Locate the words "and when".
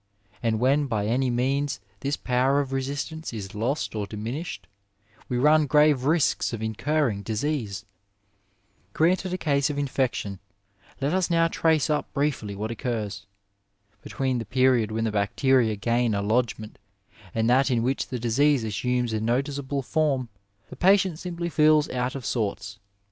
0.41-0.87